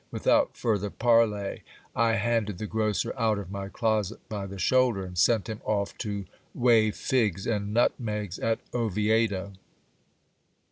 Without 0.09 0.57
further 0.57 0.89
parley 0.89 1.61
I 1.95 2.13
handed 2.13 2.57
the 2.57 2.65
grocer 2.65 3.13
out 3.19 3.37
of 3.37 3.51
my 3.51 3.69
closet 3.69 4.17
by 4.29 4.47
the 4.47 4.57
shoulder, 4.57 5.05
and 5.05 5.15
sent 5.15 5.47
him 5.47 5.61
off 5.63 5.95
to 5.99 6.25
weigh 6.55 6.89
figs 6.89 7.45
and 7.45 7.71
nutmegs 7.71 8.39
at 8.39 8.61
Oviedo. 8.73 9.53